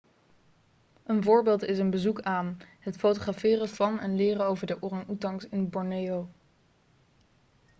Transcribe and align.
een 1.03 1.23
voorbeeld 1.23 1.63
is 1.63 1.77
een 1.79 1.89
bezoek 1.89 2.21
aan 2.21 2.57
het 2.79 2.95
fotograferen 2.97 3.69
van 3.69 3.99
en 3.99 4.15
leren 4.15 4.45
over 4.45 4.67
de 4.67 4.81
orang-oetangs 4.81 5.47
in 5.49 5.69
borneo 5.69 6.29